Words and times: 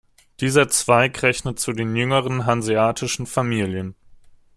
Dieser 0.39 0.67
Zweig 0.67 1.21
rechnet 1.21 1.59
zu 1.59 1.73
den 1.73 1.95
jüngeren 1.95 2.47
hanseatischen 2.47 3.27
Familien. 3.27 3.93